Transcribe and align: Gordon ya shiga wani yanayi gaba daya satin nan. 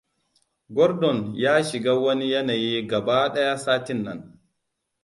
Gordon 0.69 1.33
ya 1.35 1.63
shiga 1.63 1.93
wani 1.93 2.31
yanayi 2.31 2.87
gaba 2.87 3.29
daya 3.33 3.57
satin 3.57 4.03
nan. 4.03 4.39